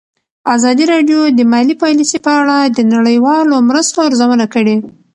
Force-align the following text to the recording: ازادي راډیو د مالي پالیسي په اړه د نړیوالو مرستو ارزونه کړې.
ازادي 0.55 0.85
راډیو 0.93 1.19
د 1.37 1.39
مالي 1.51 1.75
پالیسي 1.81 2.17
په 2.25 2.31
اړه 2.39 2.57
د 2.77 2.79
نړیوالو 2.93 3.55
مرستو 3.69 3.97
ارزونه 4.07 4.45
کړې. 4.53 4.75